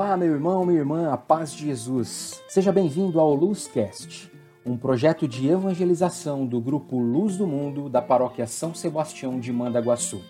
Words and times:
Olá, 0.00 0.16
meu 0.16 0.32
irmão, 0.32 0.64
minha 0.64 0.78
irmã, 0.78 1.12
a 1.12 1.16
paz 1.16 1.52
de 1.52 1.66
Jesus. 1.66 2.40
Seja 2.48 2.70
bem-vindo 2.70 3.18
ao 3.18 3.34
Luzcast, 3.34 4.30
um 4.64 4.76
projeto 4.76 5.26
de 5.26 5.48
evangelização 5.48 6.46
do 6.46 6.60
grupo 6.60 7.00
Luz 7.00 7.36
do 7.36 7.48
Mundo 7.48 7.88
da 7.88 8.00
paróquia 8.00 8.46
São 8.46 8.72
Sebastião 8.72 9.40
de 9.40 9.52
Mandaguaçu. 9.52 10.22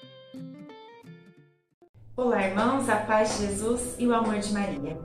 Olá, 2.17 2.47
irmãos, 2.47 2.89
a 2.89 2.97
paz 2.97 3.37
de 3.37 3.47
Jesus 3.47 3.95
e 3.99 4.07
o 4.07 4.15
amor 4.15 4.39
de 4.39 4.55
Maria. 4.55 4.99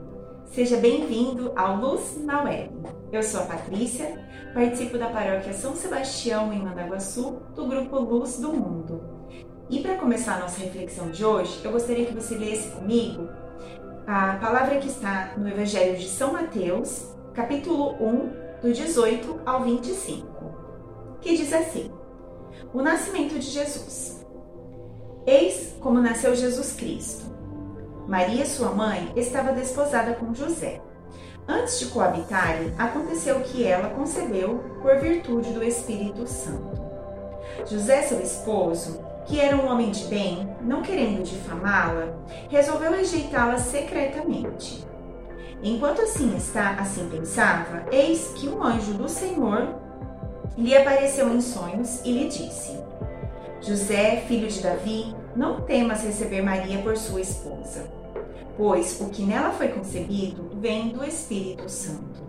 Seja 0.46 0.78
bem-vindo 0.78 1.52
ao 1.54 1.76
Luz 1.76 2.16
na 2.24 2.44
Web. 2.44 2.72
Eu 3.12 3.22
sou 3.22 3.40
a 3.40 3.44
Patrícia, 3.44 4.18
participo 4.54 4.96
da 4.96 5.10
paróquia 5.10 5.52
São 5.52 5.76
Sebastião 5.76 6.50
em 6.54 6.62
Mandaguaçu, 6.62 7.38
do 7.54 7.66
grupo 7.66 7.98
Luz 7.98 8.40
do 8.40 8.50
Mundo. 8.50 9.02
E 9.68 9.80
para 9.80 9.98
começar 9.98 10.36
a 10.36 10.40
nossa 10.40 10.58
reflexão 10.58 11.10
de 11.10 11.22
hoje, 11.22 11.60
eu 11.62 11.70
gostaria 11.70 12.06
que 12.06 12.14
você 12.14 12.34
lesse 12.34 12.70
comigo 12.70 13.28
a 14.06 14.36
palavra 14.36 14.78
que 14.78 14.88
está 14.88 15.32
no 15.36 15.48
Evangelho 15.48 15.96
de 15.96 16.08
São 16.08 16.32
Mateus, 16.32 17.08
capítulo 17.32 17.94
1, 18.00 18.44
do 18.60 18.72
18 18.72 19.40
ao 19.46 19.62
25, 19.62 21.18
que 21.22 21.36
diz 21.36 21.52
assim: 21.52 21.90
O 22.72 22.82
nascimento 22.82 23.38
de 23.38 23.46
Jesus. 23.50 24.24
Eis 25.26 25.74
como 25.80 26.02
nasceu 26.02 26.36
Jesus 26.36 26.74
Cristo. 26.74 27.24
Maria, 28.06 28.44
sua 28.44 28.70
mãe, 28.70 29.10
estava 29.16 29.52
desposada 29.52 30.12
com 30.14 30.34
José. 30.34 30.82
Antes 31.48 31.78
de 31.78 31.86
coabitarem, 31.86 32.74
aconteceu 32.76 33.40
que 33.40 33.64
ela 33.64 33.88
concebeu 33.90 34.62
por 34.82 34.98
virtude 34.98 35.50
do 35.54 35.64
Espírito 35.64 36.26
Santo. 36.26 36.82
José, 37.66 38.02
seu 38.02 38.20
esposo, 38.20 39.00
que 39.26 39.40
era 39.40 39.56
um 39.56 39.70
homem 39.70 39.90
de 39.90 40.04
bem, 40.04 40.48
não 40.60 40.82
querendo 40.82 41.22
difamá-la, 41.22 42.14
resolveu 42.50 42.92
rejeitá-la 42.92 43.58
secretamente. 43.58 44.84
Enquanto 45.62 46.02
assim 46.02 46.36
está, 46.36 46.72
assim 46.72 47.08
pensava, 47.08 47.84
eis 47.90 48.32
que 48.36 48.48
um 48.48 48.62
anjo 48.62 48.94
do 48.94 49.08
Senhor 49.08 49.76
lhe 50.58 50.76
apareceu 50.76 51.34
em 51.34 51.40
sonhos 51.40 52.00
e 52.04 52.12
lhe 52.12 52.28
disse: 52.28 52.78
José, 53.62 54.24
filho 54.28 54.48
de 54.48 54.60
Davi, 54.60 55.14
não 55.34 55.62
temas 55.62 56.02
receber 56.02 56.42
Maria 56.42 56.82
por 56.82 56.96
sua 56.98 57.22
esposa, 57.22 57.88
pois 58.58 59.00
o 59.00 59.08
que 59.08 59.22
nela 59.22 59.52
foi 59.52 59.68
concebido 59.68 60.50
vem 60.60 60.88
do 60.88 61.02
Espírito 61.02 61.68
Santo. 61.68 62.22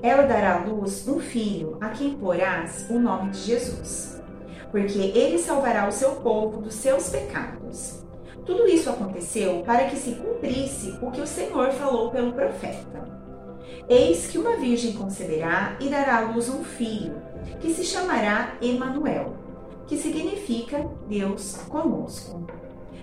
Ela 0.00 0.22
dará 0.22 0.54
à 0.56 0.64
luz 0.64 1.08
um 1.08 1.18
filho, 1.18 1.76
a 1.80 1.88
quem 1.88 2.14
porás 2.14 2.86
o 2.88 3.00
nome 3.00 3.30
de 3.30 3.38
Jesus 3.38 4.23
porque 4.70 4.98
ele 4.98 5.38
salvará 5.38 5.88
o 5.88 5.92
seu 5.92 6.12
povo 6.16 6.60
dos 6.60 6.74
seus 6.74 7.08
pecados. 7.08 8.04
Tudo 8.44 8.66
isso 8.66 8.90
aconteceu 8.90 9.62
para 9.64 9.84
que 9.84 9.96
se 9.96 10.12
cumprisse 10.12 10.98
o 11.00 11.10
que 11.10 11.20
o 11.20 11.26
Senhor 11.26 11.72
falou 11.72 12.10
pelo 12.10 12.32
profeta. 12.32 13.08
Eis 13.88 14.26
que 14.26 14.38
uma 14.38 14.56
virgem 14.56 14.92
conceberá 14.92 15.76
e 15.80 15.88
dará 15.88 16.18
à 16.18 16.20
luz 16.20 16.48
um 16.48 16.62
filho, 16.62 17.22
que 17.60 17.72
se 17.72 17.84
chamará 17.84 18.56
Emanuel, 18.60 19.34
que 19.86 19.96
significa 19.96 20.84
Deus 21.08 21.56
conosco. 21.68 22.46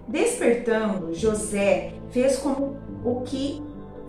Despertando, 0.08 1.14
José 1.14 1.94
fez 2.10 2.38
como 2.38 2.78
o 3.04 3.22
que 3.22 3.62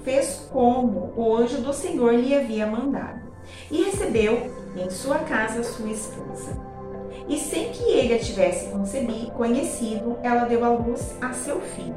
fez 0.02 0.48
como 0.50 1.12
o 1.16 1.36
anjo 1.36 1.58
do 1.58 1.72
Senhor 1.72 2.14
lhe 2.14 2.34
havia 2.34 2.66
mandado, 2.66 3.22
e 3.70 3.84
recebeu 3.84 4.50
em 4.76 4.90
sua 4.90 5.18
casa 5.20 5.62
sua 5.62 5.90
esposa 5.90 6.61
e 7.28 7.38
sem 7.38 7.70
que 7.70 7.84
ele 7.84 8.14
a 8.14 8.18
tivesse 8.18 8.70
conhecido, 9.34 10.18
ela 10.22 10.44
deu 10.44 10.64
à 10.64 10.68
luz 10.70 11.16
a 11.20 11.32
seu 11.32 11.60
filho, 11.60 11.94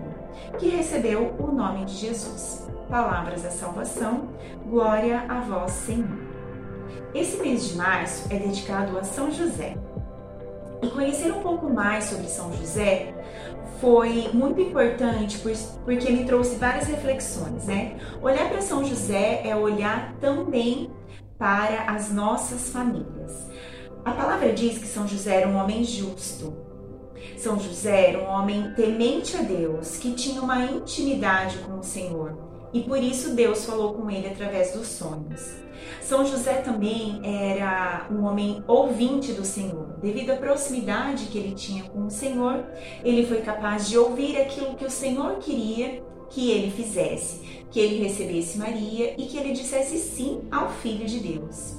que 0.57 0.69
recebeu 0.69 1.33
o 1.39 1.51
nome 1.51 1.85
de 1.85 1.93
Jesus. 1.93 2.67
Palavras 2.89 3.41
da 3.41 3.49
salvação, 3.49 4.29
glória 4.67 5.25
a 5.27 5.39
vós, 5.41 5.71
Senhor. 5.71 6.25
Esse 7.13 7.37
mês 7.37 7.69
de 7.69 7.75
março 7.75 8.27
é 8.31 8.37
dedicado 8.37 8.97
a 8.97 9.03
São 9.03 9.31
José. 9.31 9.75
E 10.81 10.89
conhecer 10.89 11.31
um 11.31 11.41
pouco 11.41 11.69
mais 11.69 12.03
sobre 12.03 12.27
São 12.27 12.53
José 12.53 13.13
foi 13.79 14.29
muito 14.33 14.61
importante 14.61 15.39
porque 15.83 16.09
me 16.11 16.25
trouxe 16.25 16.55
várias 16.55 16.87
reflexões, 16.87 17.65
né? 17.65 17.97
Olhar 18.21 18.49
para 18.49 18.61
São 18.61 18.83
José 18.83 19.41
é 19.45 19.55
olhar 19.55 20.13
também 20.19 20.91
para 21.37 21.91
as 21.91 22.11
nossas 22.11 22.69
famílias. 22.69 23.49
A 24.05 24.11
palavra 24.11 24.53
diz 24.53 24.77
que 24.77 24.85
São 24.85 25.07
José 25.07 25.37
era 25.37 25.47
um 25.47 25.57
homem 25.57 25.83
justo. 25.83 26.53
São 27.39 27.59
José 27.59 28.11
era 28.11 28.19
um 28.19 28.27
homem 28.27 28.71
temente 28.75 29.35
a 29.35 29.41
Deus, 29.41 29.97
que 29.97 30.13
tinha 30.13 30.39
uma 30.43 30.63
intimidade 30.63 31.57
com 31.57 31.79
o 31.79 31.83
Senhor. 31.83 32.37
E 32.71 32.83
por 32.83 32.99
isso 32.99 33.33
Deus 33.33 33.65
falou 33.65 33.95
com 33.95 34.11
ele 34.11 34.27
através 34.27 34.73
dos 34.73 34.85
sonhos. 34.89 35.55
São 36.01 36.23
José 36.23 36.61
também 36.61 37.19
era 37.23 38.05
um 38.11 38.25
homem 38.25 38.63
ouvinte 38.67 39.33
do 39.33 39.43
Senhor. 39.43 39.97
Devido 39.99 40.33
à 40.33 40.35
proximidade 40.35 41.25
que 41.25 41.39
ele 41.39 41.55
tinha 41.55 41.85
com 41.85 42.05
o 42.05 42.11
Senhor, 42.11 42.63
ele 43.03 43.25
foi 43.25 43.41
capaz 43.41 43.89
de 43.89 43.97
ouvir 43.97 44.37
aquilo 44.37 44.75
que 44.75 44.85
o 44.85 44.91
Senhor 44.91 45.37
queria 45.37 46.03
que 46.35 46.51
ele 46.51 46.69
fizesse, 46.69 47.39
que 47.71 47.79
ele 47.79 48.03
recebesse 48.03 48.57
Maria 48.57 49.15
e 49.17 49.25
que 49.25 49.37
ele 49.37 49.53
dissesse 49.53 49.97
sim 49.97 50.41
ao 50.51 50.69
Filho 50.69 51.05
de 51.05 51.21
Deus. 51.21 51.77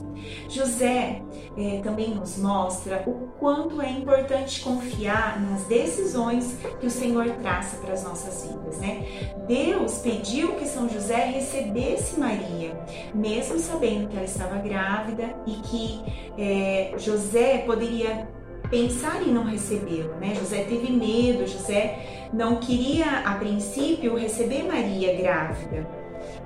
José 0.49 1.21
é, 1.59 1.81
também 1.83 2.15
nos 2.15 2.39
mostra 2.39 3.05
o 3.07 3.29
quanto 3.39 3.83
é 3.83 3.91
importante 3.91 4.63
confiar 4.63 5.39
nas 5.43 5.65
decisões 5.65 6.57
que 6.81 6.87
o 6.87 6.91
Senhor 6.91 7.29
traça 7.43 7.77
para 7.77 7.93
as 7.93 8.03
nossas 8.03 8.51
vidas, 8.51 8.79
né? 8.79 9.35
Deus 9.47 9.99
pediu 9.99 10.55
que 10.55 10.67
São 10.67 10.89
José 10.89 11.27
recebesse 11.27 12.19
Maria, 12.19 12.75
mesmo 13.15 13.59
sabendo 13.59 14.09
que 14.09 14.17
ela 14.17 14.25
estava 14.25 14.57
grávida 14.57 15.37
e 15.47 15.53
que 15.53 16.01
é, 16.39 16.95
José 16.97 17.59
poderia 17.59 18.27
pensar 18.71 19.23
em 19.23 19.33
não 19.33 19.45
recebê-la, 19.45 20.17
né? 20.17 20.35
José 20.35 20.65
teve 20.65 20.93
medo, 20.93 21.47
José 21.47 22.29
não 22.33 22.57
queria 22.57 23.21
a 23.25 23.35
princípio 23.35 24.17
receber 24.17 24.65
Maria 24.65 25.15
grávida. 25.17 25.87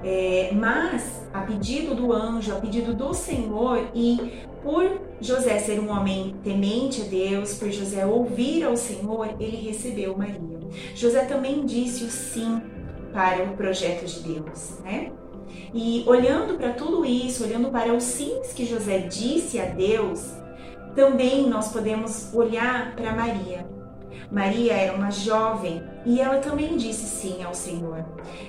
É, 0.03 0.51
mas, 0.55 1.29
a 1.33 1.41
pedido 1.43 1.95
do 1.95 2.13
anjo, 2.13 2.53
a 2.53 2.57
pedido 2.57 2.95
do 2.95 3.13
Senhor, 3.13 3.91
e 3.95 4.45
por 4.63 5.01
José 5.21 5.59
ser 5.59 5.79
um 5.81 5.91
homem 5.91 6.35
temente 6.43 7.03
a 7.03 7.05
Deus, 7.05 7.55
por 7.55 7.71
José 7.71 8.05
ouvir 8.07 8.65
ao 8.65 8.77
Senhor, 8.77 9.35
ele 9.39 9.57
recebeu 9.57 10.17
Maria. 10.17 10.59
José 10.95 11.25
também 11.25 11.65
disse 11.65 12.05
o 12.05 12.11
sim 12.11 12.63
para 13.13 13.45
o 13.45 13.57
projeto 13.57 14.07
de 14.07 14.21
Deus, 14.21 14.79
né? 14.85 15.13
E 15.75 16.05
olhando 16.07 16.55
para 16.55 16.73
tudo 16.73 17.05
isso, 17.05 17.45
olhando 17.45 17.71
para 17.71 17.93
os 17.93 18.05
sims 18.05 18.53
que 18.53 18.65
José 18.65 18.99
disse 18.99 19.59
a 19.59 19.67
Deus, 19.67 20.33
também 20.95 21.49
nós 21.49 21.73
podemos 21.73 22.33
olhar 22.35 22.95
para 22.95 23.13
Maria. 23.13 23.67
Maria 24.31 24.75
era 24.75 24.95
uma 24.95 25.11
jovem 25.11 25.83
e 26.07 26.21
ela 26.21 26.39
também 26.39 26.77
disse 26.77 27.05
sim 27.05 27.43
ao 27.43 27.53
Senhor. 27.53 28.05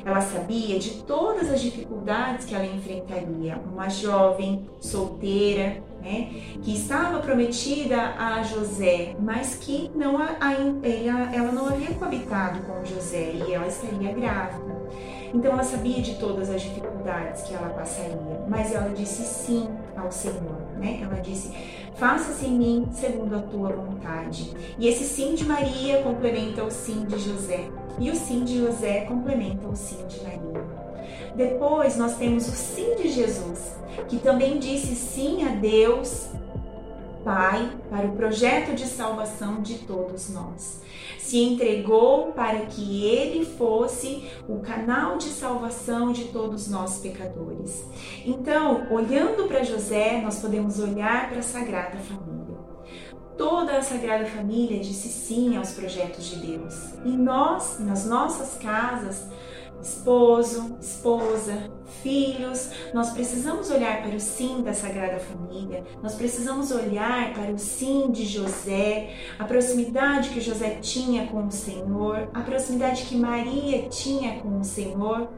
Ela 0.05 0.21
sabia 0.21 0.77
de 0.77 1.01
todas 1.03 1.51
as 1.51 1.59
dificuldades 1.59 2.45
que 2.45 2.53
ela 2.53 2.65
enfrentaria. 2.65 3.59
Uma 3.71 3.89
jovem 3.89 4.69
solteira, 4.79 5.81
né, 6.01 6.29
que 6.61 6.73
estava 6.73 7.19
prometida 7.19 8.15
a 8.17 8.43
José, 8.43 9.15
mas 9.19 9.55
que 9.55 9.91
não 9.95 10.17
a, 10.17 10.35
a, 10.39 10.53
ela, 10.53 11.35
ela 11.35 11.51
não 11.51 11.67
havia 11.67 11.93
coabitado 11.95 12.59
com 12.61 12.85
José 12.85 13.33
e 13.33 13.53
ela 13.53 13.67
estaria 13.67 14.13
grávida. 14.13 14.81
Então 15.33 15.53
ela 15.53 15.63
sabia 15.63 16.01
de 16.01 16.15
todas 16.15 16.49
as 16.49 16.61
dificuldades 16.61 17.43
que 17.43 17.53
ela 17.53 17.69
passaria, 17.69 18.45
mas 18.47 18.73
ela 18.73 18.89
disse 18.89 19.23
sim 19.23 19.69
ao 19.95 20.11
Senhor, 20.11 20.61
né? 20.77 20.99
Ela 21.01 21.21
disse: 21.21 21.53
"Faça-se 22.01 22.47
em 22.47 22.57
mim 22.57 22.87
segundo 22.91 23.35
a 23.35 23.41
tua 23.43 23.69
vontade". 23.69 24.51
E 24.79 24.87
esse 24.87 25.03
sim 25.03 25.35
de 25.35 25.45
Maria 25.45 26.01
complementa 26.01 26.63
o 26.63 26.71
sim 26.71 27.05
de 27.05 27.19
José, 27.19 27.69
e 27.99 28.09
o 28.09 28.15
sim 28.15 28.43
de 28.43 28.57
José 28.57 29.01
complementa 29.01 29.67
o 29.67 29.75
sim 29.75 30.03
de 30.07 30.19
Maria. 30.23 30.65
Depois 31.35 31.97
nós 31.97 32.15
temos 32.17 32.47
o 32.47 32.51
sim 32.53 32.95
de 32.95 33.07
Jesus, 33.07 33.75
que 34.09 34.17
também 34.17 34.57
disse 34.57 34.95
sim 34.95 35.43
a 35.43 35.49
Deus 35.49 36.29
Pai 37.23 37.71
para 37.89 38.07
o 38.07 38.15
projeto 38.15 38.75
de 38.75 38.85
salvação 38.85 39.61
de 39.61 39.79
todos 39.79 40.29
nós. 40.29 40.81
Se 41.19 41.37
entregou 41.37 42.33
para 42.33 42.65
que 42.65 43.05
ele 43.05 43.45
fosse 43.45 44.27
o 44.47 44.59
canal 44.59 45.17
de 45.17 45.29
salvação 45.29 46.11
de 46.11 46.25
todos 46.25 46.67
nós 46.67 46.99
pecadores. 46.99 47.85
Então, 48.25 48.87
olhando 48.91 49.47
para 49.47 49.63
José, 49.63 50.19
nós 50.21 50.39
podemos 50.39 50.79
olhar 50.79 51.29
para 51.29 51.39
a 51.39 51.43
Sagrada 51.43 51.97
Família. 51.97 52.57
Toda 53.37 53.77
a 53.77 53.81
Sagrada 53.81 54.25
Família 54.25 54.79
disse 54.79 55.07
sim 55.07 55.57
aos 55.57 55.71
projetos 55.71 56.25
de 56.25 56.35
Deus. 56.35 56.93
E 57.05 57.09
nós, 57.09 57.79
nas 57.79 58.05
nossas 58.05 58.61
casas, 58.61 59.27
esposo, 59.81 60.77
esposa, 60.79 61.71
filhos, 62.01 62.69
nós 62.93 63.11
precisamos 63.11 63.69
olhar 63.69 64.01
para 64.01 64.15
o 64.15 64.19
sim 64.19 64.61
da 64.61 64.73
Sagrada 64.73 65.19
Família, 65.19 65.83
nós 66.01 66.15
precisamos 66.15 66.71
olhar 66.71 67.33
para 67.33 67.51
o 67.51 67.59
sim 67.59 68.11
de 68.11 68.25
José, 68.25 69.13
a 69.37 69.45
proximidade 69.45 70.29
que 70.29 70.41
José 70.41 70.77
tinha 70.81 71.27
com 71.27 71.47
o 71.47 71.51
Senhor, 71.51 72.29
a 72.33 72.41
proximidade 72.41 73.03
que 73.03 73.15
Maria 73.15 73.87
tinha 73.89 74.39
com 74.39 74.59
o 74.59 74.63
Senhor 74.63 75.29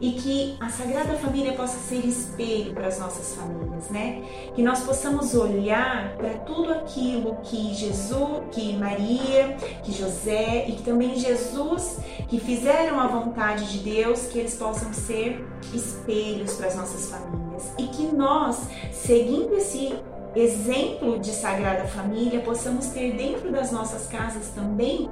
e 0.00 0.12
que 0.12 0.56
a 0.60 0.68
Sagrada 0.68 1.14
Família 1.14 1.52
possa 1.54 1.78
ser 1.78 2.04
espelho 2.06 2.72
para 2.72 2.86
as 2.86 2.98
nossas 2.98 3.34
famílias, 3.34 3.88
né? 3.90 4.22
Que 4.54 4.62
nós 4.62 4.80
possamos 4.80 5.34
olhar 5.34 6.16
para 6.16 6.30
tudo 6.40 6.72
aquilo 6.72 7.36
que 7.42 7.74
Jesus, 7.74 8.44
que 8.52 8.76
Maria, 8.76 9.56
que 9.82 9.92
José 9.92 10.66
e 10.68 10.72
que 10.72 10.82
também 10.82 11.16
Jesus 11.16 11.98
que 12.28 12.38
fizeram 12.38 13.00
a 13.00 13.06
vontade 13.06 13.70
de 13.72 13.78
Deus, 13.78 14.26
que 14.26 14.38
eles 14.38 14.54
possam 14.54 14.92
ser 14.92 15.44
espelhos 15.74 16.54
para 16.54 16.68
as 16.68 16.76
nossas 16.76 17.10
famílias 17.10 17.72
e 17.78 17.86
que 17.88 18.04
nós, 18.14 18.68
seguindo 18.92 19.54
esse 19.56 19.94
exemplo 20.36 21.18
de 21.18 21.30
Sagrada 21.30 21.86
Família, 21.88 22.40
possamos 22.40 22.86
ter 22.88 23.16
dentro 23.16 23.50
das 23.50 23.72
nossas 23.72 24.06
casas 24.06 24.50
também 24.50 25.08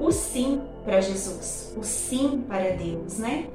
o 0.00 0.10
sim 0.10 0.62
para 0.84 1.00
Jesus, 1.00 1.74
o 1.76 1.82
sim 1.82 2.44
para 2.48 2.70
Deus, 2.70 3.18
né? 3.18 3.46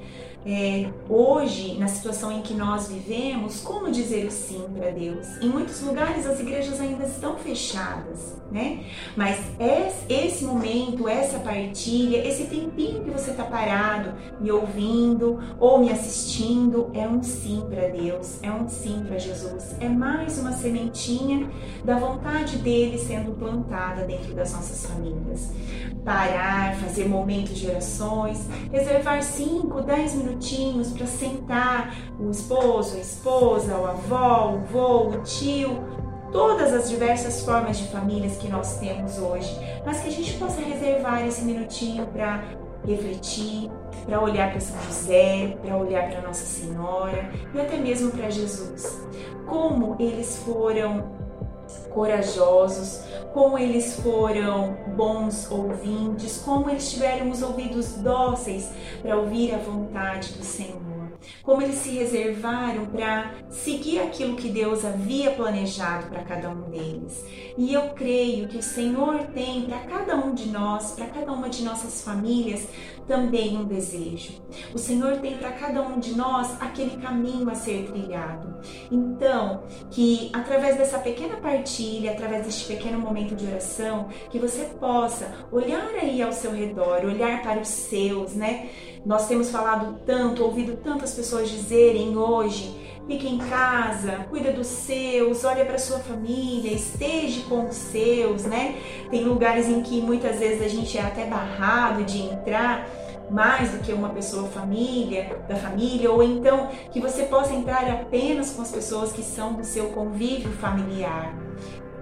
É, 0.46 0.90
hoje, 1.08 1.78
na 1.78 1.88
situação 1.88 2.32
em 2.32 2.42
que 2.42 2.54
nós 2.54 2.90
vivemos, 2.90 3.62
como 3.62 3.90
dizer 3.90 4.28
o 4.28 4.32
sim 4.32 4.66
para 4.78 4.92
Deus? 4.92 5.26
Em 5.42 5.48
muitos 5.48 5.82
lugares 5.82 6.26
as 6.26 6.40
igrejas 6.40 6.82
ainda 6.82 7.06
estão 7.06 7.38
fechadas, 7.38 8.36
né? 8.52 8.84
Mas 9.16 9.40
esse 10.10 10.44
momento, 10.44 11.08
essa 11.08 11.40
partilha, 11.40 12.28
esse 12.28 12.46
tempinho 12.46 13.04
que 13.04 13.12
você 13.12 13.32
está 13.32 13.46
parado, 13.46 14.14
me 14.40 14.52
ouvindo 14.52 15.40
ou 15.60 15.80
me 15.80 15.90
assistindo, 15.90 16.92
é 16.94 17.08
um 17.08 17.24
sim 17.24 17.64
para 17.70 17.88
Deus, 17.88 18.40
é 18.44 18.52
um 18.52 18.68
sim 18.68 19.04
para 19.08 19.18
Jesus. 19.18 19.76
É 19.80 19.88
mais 19.88 20.38
uma 20.40 20.52
sementinha 20.52 21.50
da 21.86 21.98
vontade 21.98 22.58
dele 22.58 22.98
sendo 22.98 23.32
plantada 23.32 24.04
dentro 24.06 24.34
das 24.34 24.52
nossas 24.52 24.86
famílias. 24.86 25.52
Parar, 26.04 26.76
fazer 26.76 27.08
momentos 27.08 27.58
de 27.58 27.70
orações, 27.70 28.46
reservar 28.72 29.24
5, 29.24 29.82
10 29.82 30.16
minutos 30.16 30.34
minutinhos 30.44 30.92
para 30.92 31.08
sentar 31.08 31.96
o 32.20 32.30
esposo, 32.30 32.98
a 32.98 33.00
esposa, 33.00 33.78
o 33.78 33.86
avó, 33.86 34.54
o 34.54 34.60
vô, 34.60 35.10
o 35.10 35.24
tio, 35.24 35.84
todas 36.32 36.74
as 36.74 36.90
diversas 36.90 37.46
formas 37.46 37.78
de 37.78 37.88
famílias 37.88 38.38
que 38.38 38.50
nós 38.50 38.80
temos 38.80 39.18
hoje, 39.18 39.56
mas 39.86 40.02
que 40.02 40.10
a 40.10 40.12
gente 40.12 40.34
possa 40.34 40.62
reservar 40.62 41.26
esse 41.26 41.44
minutinho 41.44 42.06
para 42.08 42.44
refletir, 42.86 43.70
para 44.06 44.20
olhar 44.20 44.52
para 44.52 44.60
São 44.60 44.82
José, 44.84 45.58
para 45.62 45.78
olhar 45.78 46.10
para 46.10 46.22
Nossa 46.22 46.46
Senhora 46.46 47.30
e 47.54 47.62
até 47.62 47.78
mesmo 47.78 48.12
para 48.12 48.30
Jesus. 48.30 49.02
Como 49.46 49.96
eles 50.00 50.38
foram 50.44 51.23
corajosos, 51.90 53.04
como 53.34 53.58
eles 53.58 54.00
foram 54.00 54.76
bons 54.96 55.50
ouvintes, 55.52 56.42
como 56.44 56.70
eles 56.70 56.92
tiveram 56.92 57.30
os 57.30 57.42
ouvidos 57.42 57.94
dóceis 57.96 58.70
para 59.02 59.18
ouvir 59.18 59.54
a 59.54 59.58
vontade 59.58 60.34
do 60.34 60.44
Senhor 60.44 61.03
como 61.42 61.62
eles 61.62 61.76
se 61.76 61.90
reservaram 61.92 62.86
para 62.88 63.34
seguir 63.50 64.00
aquilo 64.00 64.36
que 64.36 64.50
Deus 64.50 64.84
havia 64.86 65.32
planejado 65.32 66.08
para 66.08 66.24
cada 66.24 66.50
um 66.50 66.70
deles. 66.70 67.24
E 67.58 67.74
eu 67.74 67.90
creio 67.90 68.48
que 68.48 68.58
o 68.58 68.64
Senhor 68.64 69.28
tem 69.34 69.64
para 69.64 69.80
cada 69.80 70.16
um 70.16 70.34
de 70.34 70.50
nós, 70.50 70.92
para 70.92 71.06
cada 71.08 71.32
uma 71.32 71.50
de 71.50 71.64
nossas 71.64 72.02
famílias, 72.02 72.68
também 73.08 73.58
um 73.58 73.66
desejo. 73.66 74.42
O 74.74 74.78
Senhor 74.78 75.18
tem 75.18 75.38
para 75.38 75.52
cada 75.52 75.82
um 75.82 76.00
de 76.00 76.16
nós 76.16 76.56
aquele 76.62 76.98
caminho 77.02 77.50
a 77.50 77.56
ser 77.56 77.86
trilhado. 77.92 78.56
Então, 78.92 79.64
que 79.92 80.30
através 80.34 80.78
dessa 80.78 81.00
pequena 81.00 81.38
partilha, 81.38 82.12
através 82.12 82.46
deste 82.46 82.66
pequeno 82.66 83.00
momento 83.00 83.36
de 83.36 83.46
oração, 83.46 84.08
que 84.30 84.40
você 84.40 84.66
possa 84.80 85.32
olhar 85.52 85.90
aí 85.96 86.22
ao 86.22 86.32
seu 86.32 86.52
redor, 86.52 87.06
olhar 87.06 87.42
para 87.42 87.60
os 87.60 87.68
seus, 87.68 88.34
né? 88.34 88.70
Nós 89.06 89.28
temos 89.28 89.52
falado 89.52 90.00
tanto, 90.06 90.44
ouvido 90.44 90.78
tantas 91.04 91.14
pessoas 91.14 91.50
dizerem 91.50 92.18
hoje: 92.18 92.74
fique 93.06 93.28
em 93.28 93.38
casa, 93.38 94.26
cuida 94.30 94.52
dos 94.54 94.68
seus, 94.68 95.44
olha 95.44 95.66
para 95.66 95.78
sua 95.78 96.00
família, 96.00 96.72
esteja 96.72 97.42
com 97.44 97.68
os 97.68 97.76
seus, 97.76 98.44
né? 98.46 98.76
Tem 99.12 99.24
lugares 99.24 99.68
em 99.68 99.82
que 99.82 100.02
muitas 100.02 100.40
vezes 100.40 100.62
a 100.62 100.70
gente 100.70 100.98
é 100.98 101.02
até 101.02 101.26
barrado 101.26 102.04
de 102.06 102.22
entrar 102.22 102.88
mais 103.30 103.72
do 103.72 103.80
que 103.80 103.92
uma 103.92 104.10
pessoa 104.10 104.48
família, 104.48 105.38
da 105.48 105.56
família, 105.56 106.12
ou 106.12 106.24
então 106.24 106.70
que 106.92 107.00
você 107.00 107.24
possa 107.24 107.54
entrar 107.54 107.90
apenas 107.90 108.52
com 108.52 108.62
as 108.62 108.72
pessoas 108.72 109.12
que 109.12 109.24
são 109.24 109.54
do 109.54 109.66
seu 109.66 109.88
convívio 109.88 110.52
familiar. 110.54 111.34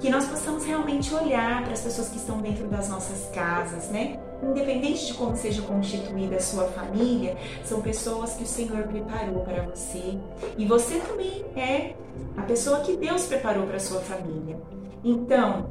Que 0.01 0.09
nós 0.09 0.25
possamos 0.25 0.65
realmente 0.65 1.13
olhar 1.13 1.63
para 1.63 1.73
as 1.73 1.81
pessoas 1.81 2.09
que 2.09 2.17
estão 2.17 2.41
dentro 2.41 2.67
das 2.67 2.89
nossas 2.89 3.29
casas, 3.33 3.89
né? 3.89 4.19
independente 4.43 5.05
de 5.05 5.13
como 5.13 5.35
seja 5.35 5.61
constituída 5.61 6.37
a 6.37 6.39
sua 6.39 6.65
família, 6.65 7.37
são 7.63 7.81
pessoas 7.81 8.33
que 8.33 8.43
o 8.43 8.47
Senhor 8.47 8.83
preparou 8.83 9.41
para 9.41 9.63
você. 9.63 10.17
E 10.57 10.65
você 10.65 10.99
também 10.99 11.45
é 11.55 11.93
a 12.35 12.41
pessoa 12.41 12.79
que 12.79 12.97
Deus 12.97 13.25
preparou 13.27 13.67
para 13.67 13.77
a 13.77 13.79
sua 13.79 14.01
família. 14.01 14.59
Então, 15.03 15.69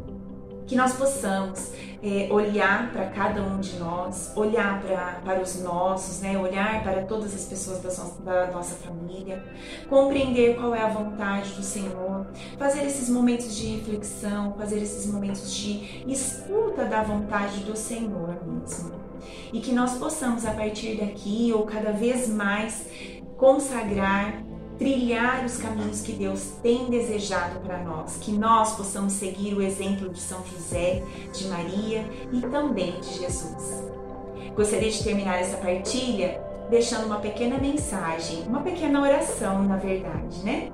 que 0.70 0.76
nós 0.76 0.92
possamos 0.92 1.72
é, 2.00 2.28
olhar 2.30 2.92
para 2.92 3.06
cada 3.06 3.42
um 3.42 3.58
de 3.58 3.76
nós, 3.76 4.32
olhar 4.36 4.80
pra, 4.80 5.20
para 5.24 5.42
os 5.42 5.60
nossos, 5.60 6.20
né? 6.20 6.38
olhar 6.38 6.84
para 6.84 7.02
todas 7.02 7.34
as 7.34 7.44
pessoas 7.46 7.82
da, 7.82 7.90
so, 7.90 8.22
da 8.22 8.46
nossa 8.52 8.76
família, 8.76 9.42
compreender 9.88 10.54
qual 10.54 10.72
é 10.72 10.80
a 10.80 10.86
vontade 10.86 11.54
do 11.54 11.62
Senhor, 11.64 12.24
fazer 12.56 12.84
esses 12.84 13.08
momentos 13.08 13.56
de 13.56 13.78
reflexão, 13.78 14.54
fazer 14.56 14.78
esses 14.80 15.12
momentos 15.12 15.52
de 15.52 16.04
escuta 16.06 16.84
da 16.84 17.02
vontade 17.02 17.64
do 17.64 17.76
Senhor 17.76 18.38
mesmo. 18.46 18.92
E 19.52 19.58
que 19.58 19.72
nós 19.72 19.98
possamos, 19.98 20.46
a 20.46 20.52
partir 20.52 21.00
daqui 21.00 21.52
ou 21.52 21.64
cada 21.64 21.90
vez 21.90 22.28
mais, 22.28 22.86
consagrar 23.36 24.49
trilhar 24.80 25.44
os 25.44 25.58
caminhos 25.58 26.00
que 26.00 26.12
Deus 26.12 26.54
tem 26.62 26.86
desejado 26.86 27.60
para 27.60 27.84
nós, 27.84 28.16
que 28.16 28.32
nós 28.32 28.74
possamos 28.74 29.12
seguir 29.12 29.52
o 29.52 29.60
exemplo 29.60 30.08
de 30.08 30.18
São 30.18 30.42
José, 30.46 31.02
de 31.34 31.46
Maria 31.48 32.02
e 32.32 32.40
também 32.40 32.98
de 32.98 33.18
Jesus. 33.18 33.84
Gostaria 34.56 34.90
de 34.90 35.04
terminar 35.04 35.38
essa 35.38 35.58
partilha 35.58 36.40
deixando 36.70 37.04
uma 37.04 37.18
pequena 37.18 37.58
mensagem, 37.58 38.42
uma 38.46 38.62
pequena 38.62 39.02
oração, 39.02 39.62
na 39.64 39.76
verdade, 39.76 40.42
né? 40.42 40.72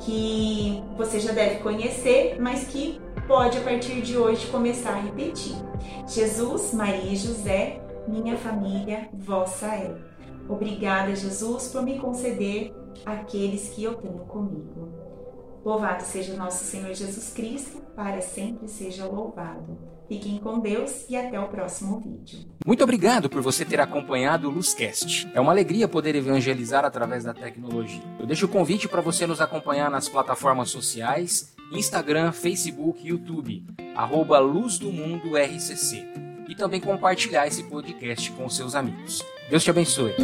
Que 0.00 0.82
você 0.96 1.20
já 1.20 1.30
deve 1.30 1.60
conhecer, 1.60 2.36
mas 2.40 2.64
que 2.64 3.00
pode 3.28 3.58
a 3.58 3.60
partir 3.60 4.00
de 4.00 4.16
hoje 4.16 4.48
começar 4.48 4.94
a 4.94 5.00
repetir. 5.00 5.54
Jesus, 6.08 6.74
Maria 6.74 7.12
e 7.12 7.16
José, 7.16 7.80
minha 8.08 8.36
família, 8.36 9.08
vossa 9.12 9.66
é. 9.66 10.13
Obrigada, 10.48 11.14
Jesus, 11.14 11.68
por 11.68 11.82
me 11.82 11.98
conceder 11.98 12.72
aqueles 13.04 13.70
que 13.70 13.84
eu 13.84 13.94
tenho 13.94 14.18
comigo. 14.20 14.92
Louvado 15.64 16.02
seja 16.02 16.36
nosso 16.36 16.64
Senhor 16.64 16.92
Jesus 16.92 17.32
Cristo, 17.32 17.78
para 17.96 18.20
sempre 18.20 18.68
seja 18.68 19.06
louvado. 19.06 19.78
Fiquem 20.06 20.38
com 20.38 20.58
Deus 20.58 21.08
e 21.08 21.16
até 21.16 21.40
o 21.40 21.48
próximo 21.48 21.98
vídeo. 21.98 22.40
Muito 22.66 22.84
obrigado 22.84 23.30
por 23.30 23.40
você 23.40 23.64
ter 23.64 23.80
acompanhado 23.80 24.48
o 24.48 24.50
Luzcast. 24.50 25.30
É 25.34 25.40
uma 25.40 25.52
alegria 25.52 25.88
poder 25.88 26.14
evangelizar 26.14 26.84
através 26.84 27.24
da 27.24 27.32
tecnologia. 27.32 28.02
Eu 28.20 28.26
deixo 28.26 28.44
o 28.44 28.50
convite 28.50 28.86
para 28.86 29.00
você 29.00 29.26
nos 29.26 29.40
acompanhar 29.40 29.90
nas 29.90 30.06
plataformas 30.06 30.68
sociais, 30.68 31.54
Instagram, 31.72 32.32
Facebook, 32.32 33.06
YouTube, 33.06 33.64
arroba 33.96 34.38
Luz 34.38 34.78
do 34.78 34.92
Mundo 34.92 35.38
RCC. 35.38 36.23
E 36.48 36.54
também 36.54 36.80
compartilhar 36.80 37.46
esse 37.46 37.62
podcast 37.64 38.30
com 38.32 38.48
seus 38.48 38.74
amigos. 38.74 39.22
Deus 39.50 39.62
te 39.62 39.70
abençoe. 39.70 40.14